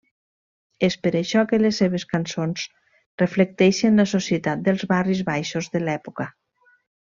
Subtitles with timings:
[0.85, 2.63] És per això que les seves cançons
[3.23, 6.31] reflecteixen la societat dels barris baixos de l'època.